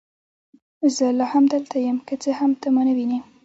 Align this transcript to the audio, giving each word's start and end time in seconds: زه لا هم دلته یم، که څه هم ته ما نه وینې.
زه 0.95 1.05
لا 1.17 1.25
هم 1.33 1.43
دلته 1.53 1.75
یم، 1.85 1.97
که 2.07 2.15
څه 2.23 2.29
هم 2.39 2.51
ته 2.61 2.67
ما 2.73 2.81
نه 2.87 2.93
وینې. 2.97 3.19